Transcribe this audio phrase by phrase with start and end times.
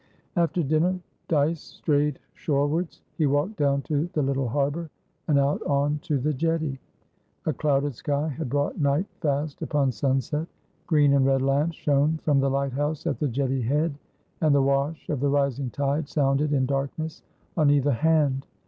[0.35, 0.97] After dinner,
[1.27, 3.03] Dyce strayed shorewards.
[3.19, 4.89] He walked down to the little harbour,
[5.27, 6.79] and out on to the jetty.
[7.45, 10.47] A clouded sky had brought night fast upon sunset;
[10.87, 13.93] green and red lamps shone from the lighthouse at the jetty head,
[14.41, 17.21] and the wash of the rising tide sounded in darkness
[17.55, 18.47] on either hand.